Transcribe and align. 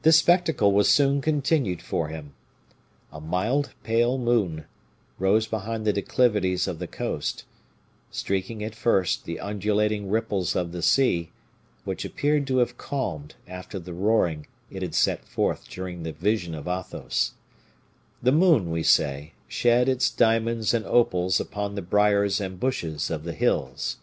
This 0.00 0.16
spectacle 0.16 0.72
was 0.72 0.88
soon 0.88 1.20
continued 1.20 1.82
for 1.82 2.08
him. 2.08 2.32
A 3.12 3.20
mild 3.20 3.72
pale 3.82 4.16
moon 4.16 4.64
rose 5.18 5.46
behind 5.46 5.84
the 5.86 5.92
declivities 5.92 6.66
of 6.66 6.78
the 6.78 6.86
coast, 6.86 7.44
streaking 8.10 8.64
at 8.64 8.74
first 8.74 9.26
the 9.26 9.38
undulating 9.38 10.08
ripples 10.08 10.56
of 10.56 10.72
the 10.72 10.80
sea, 10.80 11.30
which 11.84 12.06
appeared 12.06 12.46
to 12.46 12.56
have 12.56 12.78
calmed 12.78 13.34
after 13.46 13.78
the 13.78 13.92
roaring 13.92 14.46
it 14.70 14.80
had 14.80 14.94
sent 14.94 15.26
forth 15.28 15.68
during 15.68 16.04
the 16.04 16.12
vision 16.12 16.54
of 16.54 16.66
Athos 16.66 17.32
the 18.22 18.32
moon, 18.32 18.70
we 18.70 18.82
say, 18.82 19.34
shed 19.46 19.90
its 19.90 20.10
diamonds 20.10 20.72
and 20.72 20.86
opals 20.86 21.38
upon 21.38 21.74
the 21.74 21.82
briers 21.82 22.40
and 22.40 22.58
bushes 22.58 23.10
of 23.10 23.24
the 23.24 23.34
hills. 23.34 23.98